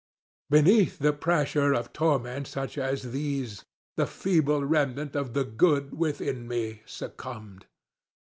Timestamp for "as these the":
2.75-4.07